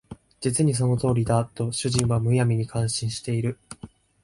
[0.39, 3.59] 実にその通りだ」と主人は無闇に感心している